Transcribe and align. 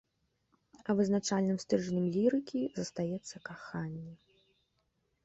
А 0.93 0.93
вызначальным 0.99 1.57
стрыжнем 1.63 2.05
лірыкі 2.15 2.61
застаецца 2.79 3.35
каханне. 3.51 4.13